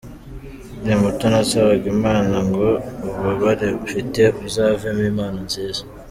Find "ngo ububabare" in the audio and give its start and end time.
2.47-3.67